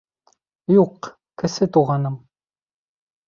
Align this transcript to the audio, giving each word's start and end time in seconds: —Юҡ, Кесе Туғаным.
—Юҡ, 0.75 1.09
Кесе 1.41 1.67
Туғаным. 1.77 2.17